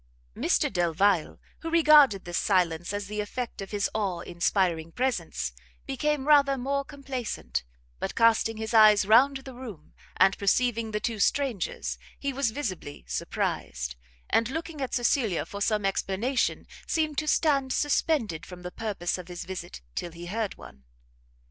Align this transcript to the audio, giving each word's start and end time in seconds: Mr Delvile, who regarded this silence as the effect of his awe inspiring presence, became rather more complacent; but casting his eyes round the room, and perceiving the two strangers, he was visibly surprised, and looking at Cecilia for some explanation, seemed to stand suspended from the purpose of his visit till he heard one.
Mr 0.35 0.73
Delvile, 0.73 1.39
who 1.59 1.69
regarded 1.69 2.25
this 2.25 2.39
silence 2.39 2.91
as 2.91 3.05
the 3.05 3.21
effect 3.21 3.61
of 3.61 3.69
his 3.69 3.87
awe 3.93 4.21
inspiring 4.21 4.91
presence, 4.91 5.53
became 5.85 6.27
rather 6.27 6.57
more 6.57 6.83
complacent; 6.83 7.63
but 7.99 8.15
casting 8.15 8.57
his 8.57 8.73
eyes 8.73 9.05
round 9.05 9.37
the 9.37 9.53
room, 9.53 9.93
and 10.17 10.35
perceiving 10.39 10.89
the 10.89 10.99
two 10.99 11.19
strangers, 11.19 11.99
he 12.17 12.33
was 12.33 12.49
visibly 12.49 13.05
surprised, 13.07 13.95
and 14.31 14.49
looking 14.49 14.81
at 14.81 14.95
Cecilia 14.95 15.45
for 15.45 15.61
some 15.61 15.85
explanation, 15.85 16.65
seemed 16.87 17.19
to 17.19 17.27
stand 17.27 17.71
suspended 17.71 18.43
from 18.43 18.63
the 18.63 18.71
purpose 18.71 19.19
of 19.19 19.27
his 19.27 19.45
visit 19.45 19.81
till 19.93 20.13
he 20.13 20.25
heard 20.25 20.57
one. 20.57 20.83